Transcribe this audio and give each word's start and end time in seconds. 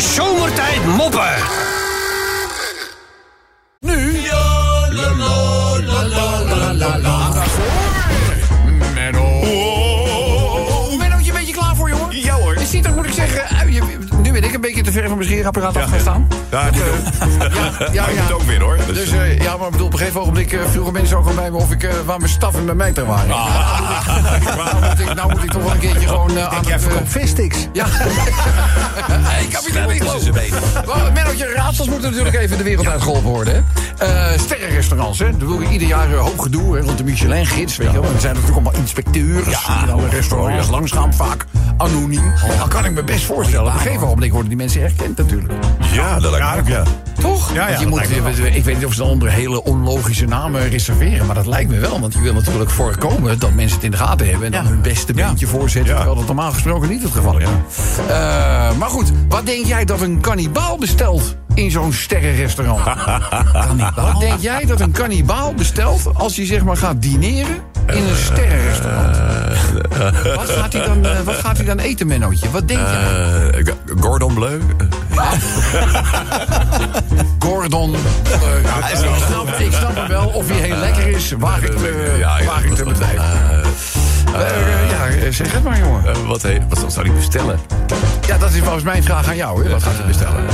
Zomertijd 0.00 0.84
moppen. 0.86 1.34
Nu. 3.80 4.20
Menno. 8.94 9.40
Mennootje, 10.98 11.30
een 11.30 11.36
beetje 11.38 11.52
klaar 11.52 11.76
voor, 11.76 11.88
jongen? 11.88 12.20
Ja 12.22 12.34
hoor. 12.34 12.58
Je 12.58 12.66
ziet 12.66 12.86
er, 12.86 12.92
moet 12.92 13.06
ik 13.06 13.12
zeggen... 13.12 13.48
eh, 13.48 13.82
nu 14.22 14.32
ben 14.32 14.44
ik 14.44 14.54
een 14.54 14.60
beetje 14.60 14.82
te 14.82 14.92
ver 14.92 15.08
van 15.08 15.16
mijn 15.16 15.28
scheerapparaat 15.28 15.76
af 15.76 15.90
gaan 15.90 16.00
staan. 16.00 16.28
Ja, 16.50 16.70
die 16.70 16.82
Ja, 17.78 17.86
ja, 17.92 18.08
ja. 18.08 18.32
ook 18.32 18.42
weer 18.42 18.60
hoor. 18.60 18.76
Dus, 18.86 18.96
Dus 18.96 19.10
eh, 19.10 19.38
ja, 19.40 19.56
maar 19.56 19.70
bedoel, 19.70 19.86
op 19.86 19.92
een 19.92 19.98
gegeven 19.98 20.20
ogenblik 20.20 20.52
uh, 20.52 20.60
vroegen 20.70 20.92
mensen 20.92 21.16
ook 21.16 21.26
al 21.26 21.34
bij 21.34 21.50
me 21.50 21.56
of 21.56 21.70
ik, 21.70 21.82
eh, 21.82 21.94
waar 22.04 22.18
mijn 22.18 22.30
staf 22.30 22.54
en 22.54 22.64
mijn 22.64 22.76
meter 22.76 23.06
waren. 23.06 23.32
Ah. 23.32 24.17
Nou, 25.14 25.28
moet 25.30 25.42
ik, 25.42 25.44
nou 25.44 25.44
moet 25.44 25.44
ik 25.44 25.50
toch 25.50 25.62
wel 25.62 25.72
een 25.72 25.78
keertje 25.78 26.08
gewoon 26.08 26.36
eh, 26.36 26.44
aan 26.44 26.62
Jij 26.62 26.72
het... 26.72 26.82
eh, 26.82 26.88
verkoopt 26.88 27.10
vissticks. 27.10 27.68
ja. 27.72 27.86
hey, 27.88 29.46
kapitein. 29.50 29.86
Wel, 30.86 31.12
Mennootje, 31.12 31.52
raadsels 31.54 31.88
moeten 31.88 32.10
natuurlijk 32.10 32.36
even 32.36 32.56
de 32.58 32.62
wereld 32.64 32.86
uitgeholpen 32.86 33.30
worden. 33.30 33.64
hè. 33.98 34.04
Eh 34.32 34.38
sterrenrestaurants, 34.38 35.18
hè. 35.18 35.36
Daar 35.36 35.48
wil 35.48 35.60
je 35.60 35.68
ieder 35.68 35.88
jaar 35.88 36.12
hoop 36.14 36.38
gedoe 36.38 36.76
hè, 36.76 36.82
rond 36.82 36.98
de 36.98 37.04
Michelin-gids, 37.04 37.76
weet 37.76 37.90
je 37.92 38.00
wel. 38.00 38.10
Er 38.14 38.20
zijn 38.20 38.34
natuurlijk 38.34 38.62
allemaal 38.64 38.80
inspecteurs 38.82 39.44
die 39.44 39.76
in 39.82 39.90
alle 39.90 40.08
restaurants 40.08 40.68
langsgaan, 40.68 41.14
vaak 41.14 41.44
anoniem. 41.76 42.32
Dan 42.58 42.68
kan 42.68 42.84
ik 42.84 42.92
me 42.92 43.02
best 43.04 43.24
voorstellen. 43.24 43.66
Op 43.66 43.72
een 43.74 43.80
gegeven 43.80 44.06
ogenblik 44.06 44.30
worden 44.30 44.48
die 44.48 44.58
mensen 44.58 44.82
erkend 44.82 45.16
natuurlijk. 45.16 45.52
ja, 45.92 46.18
dat 46.20 46.30
lijkt 46.30 46.46
me 46.54 46.60
ook, 46.60 46.68
ja. 46.68 46.82
Toch? 47.20 47.52
Ja, 47.54 47.68
ja, 47.68 47.72
je 47.78 47.78
dat 47.78 47.88
moet, 47.88 48.44
ik 48.54 48.64
weet 48.64 48.76
niet 48.76 48.86
of 48.86 48.92
ze 48.92 48.98
dan 48.98 49.08
onder 49.08 49.30
hele 49.30 49.64
onlogische 49.64 50.24
namen 50.24 50.68
reserveren. 50.68 51.26
Maar 51.26 51.34
dat 51.34 51.46
lijkt 51.46 51.70
me 51.70 51.78
wel. 51.78 52.00
Want 52.00 52.12
je 52.12 52.20
wil 52.20 52.32
natuurlijk 52.32 52.70
voorkomen 52.70 53.38
dat 53.38 53.52
mensen 53.52 53.74
het 53.76 53.84
in 53.84 53.90
de 53.90 53.96
gaten 53.96 54.28
hebben. 54.28 54.46
En 54.46 54.52
dan 54.52 54.66
hun 54.66 54.80
beste 55.06 55.12
beentje 55.12 55.46
voorzetten. 55.46 55.90
Ja. 55.92 55.96
Terwijl 55.96 56.16
dat 56.18 56.26
normaal 56.26 56.52
gesproken 56.52 56.88
niet 56.88 57.02
het 57.02 57.12
geval 57.12 57.38
is. 57.38 57.48
Eh, 58.08 58.72
maar 58.78 58.88
goed, 58.88 59.12
wat 59.28 59.46
denk 59.46 59.66
jij 59.66 59.84
dat 59.84 60.00
een 60.00 60.20
kannibaal 60.20 60.78
bestelt 60.78 61.36
in 61.54 61.70
zo'n 61.70 61.92
sterrenrestaurant? 61.92 62.80
Wat 63.96 64.20
denk 64.20 64.40
jij 64.40 64.64
dat 64.64 64.80
een 64.80 64.90
kannibaal 64.90 65.54
bestelt 65.54 66.00
als 66.14 66.36
hij 66.36 66.46
zeg 66.46 66.64
maar 66.64 66.76
gaat 66.76 67.02
dineren 67.02 67.56
in 67.86 67.96
een 68.02 68.16
sterrenrestaurant? 68.16 69.16
wat, 70.36 70.50
gaat 70.50 70.72
hij 70.72 70.86
dan, 70.86 71.06
eh, 71.06 71.20
wat 71.24 71.34
gaat 71.34 71.56
hij 71.56 71.66
dan 71.66 71.78
eten, 71.78 72.06
Mennootje? 72.06 72.50
Wat 72.50 72.68
denk 72.68 72.80
jij? 72.80 73.50
Eh, 73.50 73.64
G- 73.64 74.00
Gordon 74.00 74.34
Bleu. 74.34 74.58
Gordon. 77.38 77.94
eh, 77.94 78.00
ja, 78.64 78.88
ik, 78.88 78.96
snap, 79.28 79.48
ik 79.58 79.72
snap 79.72 79.94
hem 79.96 80.08
wel. 80.08 80.26
Of 80.28 80.48
hij 80.48 80.56
heel 80.56 80.76
lekker 80.76 81.06
is, 81.08 81.32
waar 81.38 81.62
ik, 81.62 81.74
eh, 81.74 82.18
Ja, 82.18 82.38
ja. 82.38 82.44
waar 82.46 82.64
ik 82.64 82.74
te 82.74 82.84
betwijfelen. 82.84 83.62
Eh, 84.34 84.90
ja, 84.90 85.06
eh, 85.06 85.32
zeg 85.32 85.52
het 85.52 85.64
maar, 85.64 85.78
jongen. 85.78 86.06
Eh, 86.06 86.16
wat, 86.26 86.42
he- 86.42 86.58
wat 86.68 86.92
zou 86.92 87.04
die 87.04 87.12
bestellen? 87.14 87.58
Ja, 88.26 88.38
dat 88.38 88.50
is 88.52 88.58
volgens 88.60 88.84
mij 88.84 88.96
een 88.96 89.02
vraag 89.02 89.28
aan 89.28 89.36
jou. 89.36 89.64
Hè? 89.64 89.70
Wat 89.70 89.82
gaat 89.82 89.96
hij 89.96 90.06
bestellen? 90.06 90.44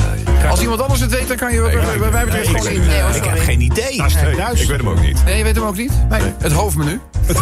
Als 0.50 0.60
iemand 0.60 0.80
anders 0.82 1.00
het 1.00 1.10
weet, 1.10 1.28
dan 1.28 1.36
kan 1.36 1.52
je 1.52 1.60
bij- 2.00 2.10
mij 2.10 2.24
betreft 2.24 2.48
gewoon 2.48 2.66
in. 2.66 2.82
eh, 2.88 3.16
Ik 3.16 3.24
heb 3.24 3.38
geen 3.38 3.60
idee. 3.60 3.96
Duits. 4.36 4.60
ik 4.60 4.68
weet 4.68 4.76
hem 4.78 4.88
ook 4.88 5.00
niet. 5.00 5.24
Nee, 5.24 5.36
je 5.38 5.44
weet 5.44 5.54
hem 5.54 5.64
ook 5.64 5.76
niet? 5.76 5.92
Nee. 6.08 6.20
Het 6.38 6.52
hoofdmenu. 6.52 7.00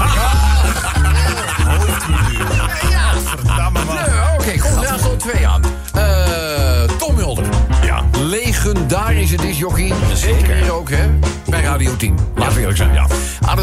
Verdamme 3.36 3.84
man. 3.84 3.94
Ja, 3.94 4.34
Oké, 4.38 4.58
kom, 4.58 4.80
daar 4.82 4.98
stond 4.98 5.20
twee 5.20 5.46
aan. 5.46 5.62
Eh, 5.94 6.82
Tom 6.98 7.14
Mulder. 7.14 7.44
Ja. 7.84 8.02
Legendarische 8.18 9.36
discjockey. 9.36 9.92
Zeker 10.14 10.54
hier 10.54 10.72
ook, 10.72 10.90
hè? 10.90 11.08
Bij 11.48 11.62
Radio 11.62 11.96
10. 11.96 12.18
Laten 12.34 12.54
we 12.54 12.60
eerlijk 12.60 12.76
zijn. 12.78 12.92
Ja. 12.92 13.06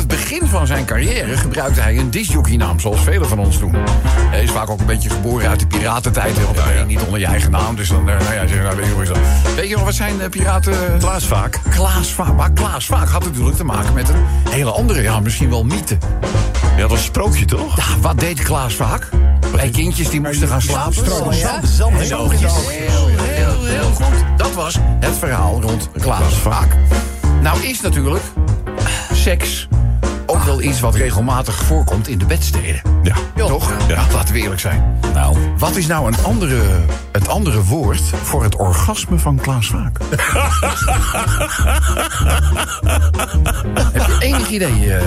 Begin 0.10 0.48
van 0.48 0.68
zijn 0.68 0.86
carrière 0.86 1.38
gebruikte 1.38 1.82
hij 1.82 1.98
een 1.98 2.10
disjockeynaam, 2.10 2.80
zoals 2.80 3.02
velen 3.02 3.28
van 3.28 3.40
ons 3.40 3.60
doen. 3.60 3.76
Hij 4.08 4.44
is 4.44 4.52
vaak 4.52 4.70
ook 4.70 4.80
een 4.80 4.86
beetje 4.86 5.10
geboren 5.10 5.50
uit 5.50 5.60
de 5.60 5.68
piratentijd. 5.68 6.44
Want 6.44 6.88
niet 6.88 7.02
onder 7.02 7.20
je 7.20 7.26
eigen 7.26 7.52
naam. 7.52 7.76
Dus 7.76 7.90
dan, 7.90 8.10
eh, 8.10 8.20
nou 8.20 8.34
ja, 8.34 8.48
zeg, 8.48 8.64
nou, 8.64 8.76
weet 8.76 8.86
je 8.86 8.92
hoe 8.92 9.02
is 9.02 9.08
dat? 9.08 9.18
Weet 9.56 9.70
je 9.70 9.76
nog 9.76 9.84
wat 9.84 9.94
zijn 9.94 10.22
eh, 10.22 10.30
piraten... 10.30 10.98
Klaas 11.00 11.26
vaak. 11.26 11.60
Klaas 11.70 12.14
Vaak. 12.14 12.34
Maar 12.34 12.52
Klaas 12.52 12.86
Vaak 12.86 13.08
had 13.08 13.24
natuurlijk 13.24 13.56
te 13.56 13.64
maken 13.64 13.94
met 13.94 14.10
een 14.10 14.16
hele 14.50 14.72
andere, 14.72 15.02
ja, 15.02 15.20
misschien 15.20 15.50
wel 15.50 15.64
mythe. 15.64 15.98
Ja, 16.76 16.82
dat 16.82 16.90
was 16.90 17.00
een 17.00 17.06
sprookje 17.06 17.46
toch? 17.46 17.78
Ja, 17.78 18.00
wat 18.02 18.20
deed 18.20 18.44
Klaas 18.44 18.76
Vaak? 18.76 19.10
Bij 19.52 19.70
kindjes 19.70 20.10
die 20.10 20.22
moesten 20.22 20.48
gaan 20.48 20.62
slapen. 20.62 21.04
Ja. 21.36 21.60
zand, 21.66 22.00
Heel, 22.00 22.30
heel, 22.30 22.48
heel, 23.18 23.66
heel 23.66 23.92
goed. 23.92 24.38
Dat 24.38 24.54
was 24.54 24.78
het 25.00 25.18
verhaal 25.18 25.62
rond 25.62 25.90
Klaas 26.00 26.34
Vaak. 26.34 26.76
Nou 27.42 27.64
is 27.64 27.82
natuurlijk 27.82 28.24
seks 29.14 29.68
wel 30.50 30.62
iets 30.62 30.80
wat 30.80 30.96
regelmatig 30.96 31.64
voorkomt 31.64 32.08
in 32.08 32.18
de 32.18 32.26
bedsteden. 32.26 32.82
Ja. 33.04 33.16
Toch? 33.36 33.74
Ja. 33.88 34.06
Laten 34.14 34.34
we 34.34 34.40
eerlijk 34.40 34.60
zijn. 34.60 35.00
Nou, 35.14 35.38
Wat 35.58 35.76
is 35.76 35.88
nou 35.88 36.08
een 36.08 36.24
andere, 36.24 36.62
het 37.12 37.28
andere 37.28 37.64
woord 37.64 38.02
voor 38.24 38.44
het 38.44 38.56
orgasme 38.56 39.20
van 39.20 39.36
Klaas 39.42 39.68
Vaak? 39.68 39.98
Heb 43.94 44.06
je 44.08 44.16
enig 44.20 44.50
idee? 44.50 44.94
eh, 44.94 45.04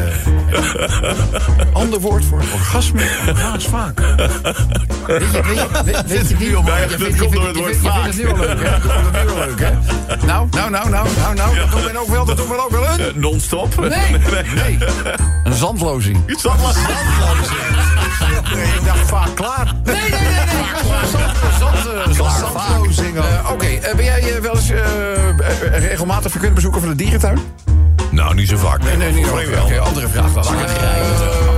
ander 1.73 2.01
woord 2.01 2.25
voor 2.25 2.39
het 2.41 2.53
orgasme 2.53 3.01
van 3.25 3.35
Klaas 3.35 3.65
Vaak. 3.65 4.01
Weet 4.01 5.31
je, 5.33 5.43
weet 5.43 5.57
je, 5.57 5.69
weet, 5.85 6.07
weet 6.07 6.29
je? 6.29 6.35
Nee, 6.37 6.87
dat 6.99 7.17
komt 7.19 7.33
door 7.33 7.47
het 7.47 7.57
je 7.57 7.63
woord 7.63 7.77
vaak. 7.77 8.03
vindt 8.13 8.17
het 8.17 8.17
nu 8.17 8.25
wel 8.25 8.37
leuk, 8.47 8.63
hè? 8.63 8.75
Je 8.75 8.81
vindt 8.81 8.95
het 9.13 9.27
nu 9.27 9.35
wel 9.35 9.47
leuk, 9.47 9.61
hè? 9.61 9.71
Nou, 10.27 10.47
nou, 10.51 10.71
nou, 10.71 10.89
nou, 10.91 11.09
nou, 11.19 11.35
nou. 11.35 11.57
Dat 11.57 11.71
doen 11.71 11.83
we 11.93 11.99
ook 11.99 12.09
wel, 12.09 12.25
dat 12.25 12.37
doen 12.37 12.49
we 12.49 12.65
ook 12.65 12.71
wel 12.71 12.85
een... 12.99 13.21
Non-stop? 13.21 13.81
Nee, 13.81 14.19
nee. 14.55 14.79
Een 15.45 15.53
zandlozing. 15.55 16.19
Zandla- 16.27 16.71
ik 18.75 18.85
dacht 18.85 19.09
vaak 19.09 19.35
klaar. 19.35 19.75
Nee, 19.85 19.95
nee, 19.95 20.11
nee, 20.11 20.32
Oké, 23.53 23.67
eh, 23.67 23.95
ben 23.95 24.05
jij 24.05 24.35
eh, 24.35 24.41
wel 24.41 24.55
eens 24.55 24.71
eh, 24.71 25.79
regelmatig 25.79 26.31
verkund 26.31 26.55
bezoeker 26.55 26.81
van 26.81 26.89
de 26.89 26.97
dierentuin? 26.97 27.39
Nou, 28.11 28.35
niet 28.35 28.49
zo 28.49 28.57
vaak. 28.57 28.83
Nee, 28.83 28.97
nee, 28.97 29.13
niet 29.13 29.27
over. 29.27 29.63
Oké, 29.63 29.79
andere 29.79 30.09
vraag 30.09 30.33
dan. 30.33 31.52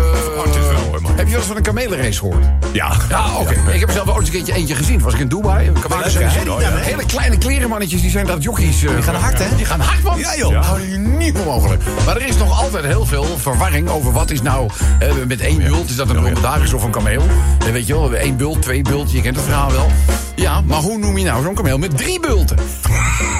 Heb 1.16 1.24
je 1.26 1.30
wel 1.30 1.38
eens 1.38 1.46
van 1.46 1.56
een 1.56 1.62
kamelenrace 1.62 2.18
gehoord? 2.18 2.44
Ja. 2.72 2.92
Ja, 3.08 3.24
oké. 3.38 3.54
Ik 3.72 3.80
heb 3.80 3.88
er 3.88 3.94
zelf 3.94 4.08
ooit 4.08 4.16
eens 4.18 4.26
een 4.28 4.32
keertje 4.34 4.52
eentje 4.52 4.74
gezien. 4.74 5.00
Was 5.00 5.14
ik 5.14 5.20
in 5.20 5.28
Dubai. 5.28 5.66
Een 5.68 5.72
kamelenrace. 5.80 6.18
Hele- 6.38 6.60
Ja, 6.60 6.70
hè? 6.70 6.78
Hele 6.78 7.06
kleine 7.06 7.38
klerenmannetjes, 7.38 8.00
die 8.00 8.10
zijn 8.10 8.26
dat 8.26 8.42
jockeys. 8.42 8.78
die 8.80 9.02
gaan 9.02 9.14
hard, 9.14 9.38
hè? 9.38 9.56
Die 9.56 9.64
gaan 9.64 9.80
hard, 9.80 10.02
man. 10.02 10.18
Ja, 10.18 10.36
joh. 10.36 10.52
Nou, 10.52 10.80
niet 10.98 11.34
meer 11.34 11.44
mogelijk. 11.44 11.82
Maar 12.06 12.16
er 12.16 12.26
is 12.26 12.36
nog 12.36 12.60
altijd 12.62 12.84
heel 12.84 13.06
veel 13.06 13.26
verwarring 13.36 13.88
over 13.88 14.12
wat 14.12 14.30
is 14.30 14.42
nou... 14.42 14.70
eh, 14.98 15.08
met 15.26 15.40
één 15.40 15.58
bult, 15.58 15.90
is 15.90 15.96
dat 15.96 16.08
een 16.08 16.16
dromedaris 16.16 16.72
of 16.72 16.82
een 16.82 16.90
kameel? 16.90 17.22
Eh, 17.66 17.72
weet 17.72 17.86
je 17.86 17.92
wel, 17.94 18.14
één 18.14 18.36
bult, 18.36 18.62
twee 18.62 18.82
bult, 18.82 19.12
je 19.12 19.20
kent 19.20 19.36
het 19.36 19.44
verhaal 19.44 19.70
wel. 19.72 19.90
Ja, 20.34 20.60
maar 20.60 20.78
hoe 20.78 20.98
noem 20.98 21.18
je 21.18 21.24
nou 21.24 21.42
zo'n 21.42 21.54
kameel 21.54 21.78
met 21.78 21.96
drie 21.96 22.20
bulten? 22.20 22.56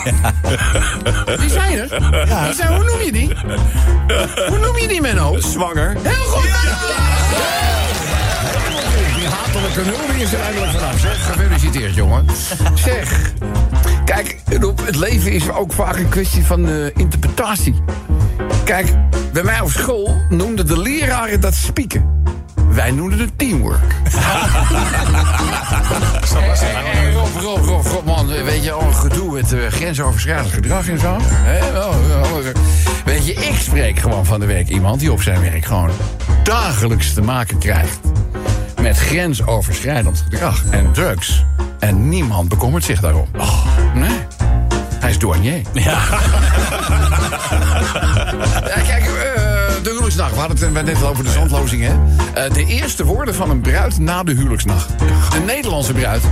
Die 1.41 1.51
zijn 1.51 1.79
er. 1.79 1.89
Die 2.45 2.55
zijn, 2.55 2.75
hoe 2.75 2.85
noem 2.85 3.01
je 3.05 3.13
die? 3.13 3.33
Hoe 4.49 4.59
noem 4.59 4.79
je 4.79 4.89
die, 4.89 5.01
Menno? 5.01 5.37
Zwanger. 5.41 5.97
Heel 6.03 6.25
goed! 6.25 6.49
Die 9.17 9.27
hatelijke. 9.27 9.83
Zeg, 10.99 11.27
gefeliciteerd, 11.27 11.95
jongen. 11.95 12.27
Zeg, 12.75 13.33
kijk, 14.05 14.39
Rob, 14.61 14.79
het 14.85 14.97
leven 14.97 15.33
is 15.33 15.51
ook 15.51 15.73
vaak 15.73 15.97
een 15.97 16.09
kwestie 16.09 16.45
van 16.45 16.69
eh, 16.69 16.87
interpretatie. 16.95 17.75
Kijk, 18.65 18.95
bij 19.33 19.43
mij 19.43 19.61
op 19.61 19.71
school 19.71 20.17
noemden 20.29 20.67
de 20.67 20.81
leraren 20.81 21.41
dat 21.41 21.55
spieken. 21.55 22.23
Wij 22.75 22.91
noemden 22.91 23.19
het 23.19 23.39
teamwork. 23.39 23.95
Hey, 26.35 27.13
Rob, 27.13 27.37
Rob, 27.37 27.65
Rob, 27.65 27.87
Rob, 27.87 28.07
man, 28.07 28.27
weet 28.27 28.65
je, 28.65 28.73
al 28.73 28.83
een 28.83 28.95
gedoe 28.95 29.33
met 29.33 29.53
eh, 29.53 29.67
grensoverschrijdend 29.67 30.53
gedrag 30.53 30.89
en 30.89 30.99
zo. 30.99 31.17
Weet 33.05 33.27
je, 33.27 33.35
ik 33.35 33.55
spreek 33.59 33.99
gewoon 33.99 34.27
van 34.27 34.41
de 34.41 34.47
week 34.47 34.69
iemand 34.69 35.01
die 35.01 35.13
op 35.13 35.23
zijn 35.23 35.41
werk 35.41 35.65
gewoon 35.65 35.91
dagelijks 36.43 37.15
te 37.15 37.23
maken 37.23 37.59
krijgt 37.59 37.99
met 38.85 38.99
grensoverschrijdend 38.99 40.25
gedrag 40.31 40.65
en 40.71 40.93
drugs. 40.93 41.45
En 41.79 42.09
niemand 42.09 42.49
bekommert 42.49 42.85
zich 42.85 43.01
daarom. 43.01 43.27
Nee. 43.95 44.19
Hij 45.01 45.11
is 45.11 45.19
douanier. 45.19 45.63
Ja. 45.73 45.99
kijk, 48.87 49.05
eh, 49.05 49.34
de 49.85 49.91
huwelijksnacht. 49.91 50.33
We 50.33 50.39
hadden 50.39 50.75
het 50.75 50.85
net 50.85 51.03
al 51.03 51.09
over 51.09 51.25
de 51.25 51.31
zandlozing, 51.31 51.83
hè? 51.83 51.93
Eh, 52.35 52.53
de 52.53 52.65
eerste 52.65 53.05
woorden 53.05 53.35
van 53.35 53.51
een 53.51 53.61
bruid 53.61 53.99
na 53.99 54.23
de 54.23 54.33
huwelijksnacht. 54.33 54.99
De 55.31 55.39
Nederlandse 55.47 55.93
bruid. 55.93 56.23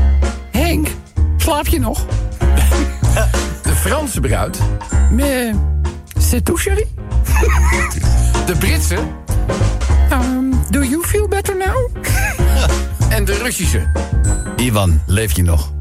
Henk, 0.50 0.88
slaap 1.36 1.66
je 1.66 1.80
nog? 1.80 2.04
De 3.62 3.74
Franse 3.74 4.20
bruid. 4.20 4.58
Mais, 5.10 5.54
c'est 6.18 6.44
tout, 6.44 6.60
chérie? 6.60 6.86
De 8.46 8.56
Britse. 8.58 8.98
Um, 10.12 10.54
do 10.70 10.82
you 10.82 11.04
feel 11.04 11.28
better 11.28 11.56
now? 11.56 11.90
en 13.16 13.24
de 13.24 13.34
Russische. 13.42 13.90
Ivan, 14.56 15.00
leef 15.06 15.36
je 15.36 15.42
nog? 15.42 15.72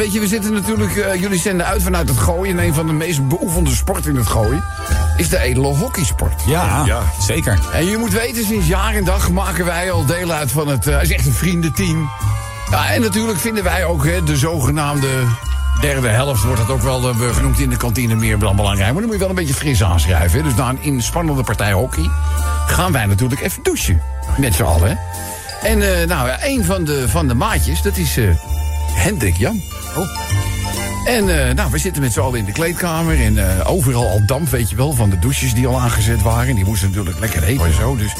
Weet 0.00 0.12
je, 0.12 0.20
we 0.20 0.26
zitten 0.26 0.52
natuurlijk... 0.52 0.96
eh, 0.96 1.20
jullie 1.20 1.38
zenden 1.40 1.66
uit 1.66 1.82
vanuit 1.82 2.08
het 2.08 2.18
gooien. 2.18 2.58
En 2.58 2.64
een 2.66 2.74
van 2.74 2.86
de 2.86 2.92
meest 2.92 3.28
beoefende 3.28 3.70
sporten 3.74 4.10
in 4.10 4.16
het 4.16 4.26
gooien... 4.26 4.64
is 5.16 5.28
de 5.28 5.38
edele 5.38 5.66
hockeysport. 5.66 6.42
Ja, 6.46 6.82
Ja. 6.86 7.02
zeker. 7.20 7.58
En 7.72 7.84
je 7.86 7.96
moet 7.96 8.12
weten, 8.12 8.44
sinds 8.44 8.66
jaar 8.66 8.94
en 8.94 9.04
dag 9.04 9.30
maken 9.30 9.64
wij 9.64 9.90
al 9.92 10.06
deel 10.06 10.30
uit 10.32 10.50
van 10.52 10.68
het... 10.68 10.86
eh, 10.86 10.94
het 10.94 11.02
is 11.02 11.12
echt 11.12 11.26
een 11.26 11.32
vriendenteam. 11.32 12.10
Ja, 12.70 12.90
en 12.90 13.00
natuurlijk 13.00 13.38
vinden 13.38 13.64
wij 13.64 13.84
ook 13.84 14.04
hè, 14.04 14.22
de 14.22 14.36
zogenaamde 14.36 15.08
derde 15.80 16.08
helft... 16.08 16.42
wordt 16.42 16.60
dat 16.60 16.70
ook 16.70 16.82
wel 16.82 17.08
eh, 17.08 17.34
genoemd 17.34 17.58
in 17.58 17.70
de 17.70 17.76
kantine 17.76 18.14
meer 18.14 18.38
dan 18.38 18.56
belangrijk. 18.56 18.92
Maar 18.92 19.00
dan 19.00 19.04
moet 19.10 19.12
je 19.12 19.18
wel 19.20 19.28
een 19.28 19.34
beetje 19.34 19.54
fris 19.54 19.82
aanschrijven. 19.82 20.38
hè. 20.38 20.44
Dus 20.44 20.54
na 20.54 20.68
een 20.68 20.82
inspannende 20.82 21.42
partij 21.42 21.72
hockey... 21.72 22.10
gaan 22.66 22.92
wij 22.92 23.06
natuurlijk 23.06 23.40
even 23.40 23.62
douchen. 23.62 24.02
Met 24.38 24.54
z'n 24.54 24.62
allen. 24.62 24.88
hè. 24.88 24.94
En 25.68 26.00
eh, 26.00 26.06
nou, 26.08 26.28
ja, 26.28 26.38
een 26.44 26.64
van 26.64 26.84
de, 26.84 27.08
van 27.08 27.28
de 27.28 27.34
maatjes, 27.34 27.82
dat 27.82 27.96
is 27.96 28.16
eh, 28.16 28.24
Hendrik 28.92 29.36
Jan. 29.36 29.60
En 31.04 31.48
eh, 31.48 31.54
nou, 31.54 31.70
we 31.70 31.78
zitten 31.78 32.02
met 32.02 32.12
z'n 32.12 32.20
allen 32.20 32.38
in 32.38 32.44
de 32.44 32.52
kleedkamer. 32.52 33.20
En 33.20 33.58
eh, 33.58 33.70
overal 33.70 34.08
al 34.08 34.22
damp, 34.26 34.48
weet 34.48 34.70
je 34.70 34.76
wel, 34.76 34.92
van 34.92 35.10
de 35.10 35.18
douches 35.18 35.54
die 35.54 35.66
al 35.66 35.80
aangezet 35.80 36.22
waren. 36.22 36.54
Die 36.54 36.64
moesten 36.64 36.88
natuurlijk 36.88 37.18
lekker 37.18 37.42
heet 37.42 37.60
en 37.60 37.74
zo. 37.74 37.96
Dus 37.96 38.12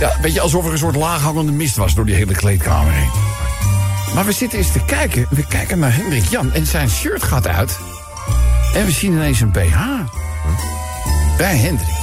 ja, 0.00 0.12
weet 0.22 0.34
je, 0.34 0.40
alsof 0.40 0.64
er 0.64 0.72
een 0.72 0.78
soort 0.78 0.96
laaghangende 0.96 1.52
mist 1.52 1.76
was 1.76 1.94
door 1.94 2.06
die 2.06 2.14
hele 2.14 2.34
kleedkamer 2.34 2.92
heen. 2.92 3.10
Maar 4.14 4.24
we 4.24 4.32
zitten 4.32 4.58
eens 4.58 4.72
te 4.72 4.84
kijken. 4.84 5.26
We 5.30 5.46
kijken 5.46 5.78
naar 5.78 5.94
Hendrik 5.94 6.24
Jan 6.24 6.52
en 6.52 6.66
zijn 6.66 6.90
shirt 6.90 7.22
gaat 7.22 7.46
uit. 7.46 7.78
En 8.74 8.84
we 8.84 8.90
zien 8.90 9.12
ineens 9.12 9.40
een 9.40 9.50
BH. 9.50 9.78
Bij 11.36 11.56
Hendrik. 11.56 11.96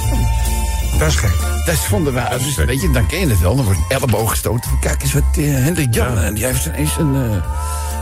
Dat 0.98 1.08
is 1.08 1.16
gek. 1.16 1.34
Dat 1.64 1.74
vonden 1.74 2.12
wij, 2.12 2.38
dus, 2.38 2.54
weet 2.54 2.80
je, 2.80 2.90
dan 2.90 3.06
ken 3.06 3.20
je 3.20 3.26
het 3.26 3.40
wel. 3.40 3.56
Dan 3.56 3.64
wordt 3.64 3.80
een 3.88 3.96
elleboog 3.96 4.30
gestoten. 4.30 4.70
Kijk 4.80 5.02
eens 5.02 5.12
wat 5.12 5.22
eh, 5.36 5.44
Hendrik 5.44 5.94
Jan, 5.94 6.18
en 6.18 6.34
die 6.34 6.44
heeft 6.44 6.66
ineens 6.66 6.96
een... 6.98 7.42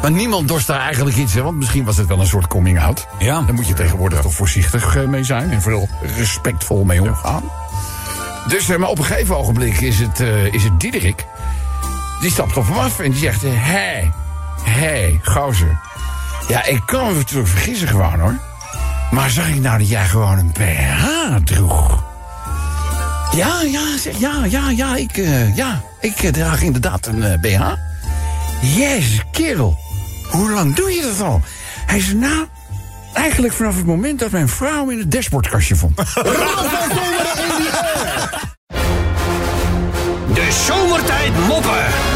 maar 0.05 0.13
niemand 0.13 0.49
dorst 0.49 0.67
daar 0.67 0.81
eigenlijk 0.81 1.17
iets, 1.17 1.35
hè, 1.35 1.43
want 1.43 1.57
misschien 1.57 1.85
was 1.85 1.97
het 1.97 2.07
wel 2.07 2.21
een 2.21 2.27
soort 2.27 2.47
coming-out. 2.47 3.07
Ja. 3.19 3.41
Daar 3.41 3.55
moet 3.55 3.67
je 3.67 3.75
tegenwoordig 3.75 4.21
toch 4.21 4.33
voorzichtig 4.33 4.97
eh, 4.97 5.05
mee 5.05 5.25
zijn 5.25 5.51
en 5.51 5.63
vooral 5.63 5.89
respectvol 6.17 6.85
mee 6.85 7.03
omgaan. 7.03 7.43
Dus 8.49 8.69
eh, 8.69 8.77
maar 8.77 8.89
op 8.89 8.99
een 8.99 9.05
gegeven 9.05 9.37
ogenblik 9.37 9.81
is 9.81 9.99
het, 9.99 10.21
eh, 10.21 10.53
is 10.53 10.65
het 10.65 10.81
Diederik. 10.81 11.27
Die 12.21 12.31
stapt 12.31 12.57
op 12.57 12.67
hem 12.67 12.77
af 12.77 13.01
en 13.01 13.11
die 13.11 13.21
zegt: 13.21 13.43
Hé, 13.43 13.51
hey, 13.51 14.13
hey, 14.63 15.21
gozer. 15.23 15.81
Ja, 16.49 16.65
ik 16.65 16.83
kan 16.87 17.07
me 17.07 17.15
natuurlijk 17.15 17.49
vergissen 17.49 17.89
gewoon 17.89 18.21
hoor. 18.21 18.39
Maar 19.11 19.31
zag 19.31 19.49
ik 19.49 19.61
nou 19.61 19.79
dat 19.79 19.89
jij 19.89 20.05
gewoon 20.05 20.39
een 20.39 20.53
BH 20.53 21.37
droeg? 21.45 22.05
Ja, 23.37 23.63
ja, 23.63 23.99
zeg, 23.99 24.19
ja, 24.19 24.45
ja, 24.45 24.71
ja, 24.71 24.97
ik, 24.97 25.17
ja, 25.55 25.83
ik 26.01 26.17
draag 26.17 26.63
inderdaad 26.63 27.07
een 27.07 27.23
eh, 27.23 27.39
BH. 27.41 27.73
Jezus, 28.77 29.23
kerel. 29.31 29.84
Hoe 30.35 30.51
lang 30.51 30.75
doe 30.75 30.91
je 30.91 31.03
dat 31.03 31.21
al? 31.21 31.41
Hij 31.87 32.01
zei, 32.01 32.15
nou, 32.15 32.47
eigenlijk 33.13 33.55
vanaf 33.55 33.77
het 33.77 33.87
moment 33.87 34.19
dat 34.19 34.31
mijn 34.31 34.49
vrouw 34.49 34.91
in 34.91 34.99
het 34.99 35.11
dashboardkastje 35.11 35.77
vond. 35.77 35.97
De 40.35 40.49
zomertijd 40.67 41.33
moppen. 41.47 42.14